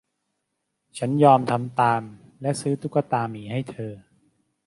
[0.97, 2.01] ฉันยอมทำตาม
[2.41, 3.93] และซื้อตุ๊กตาหมีให้เธอ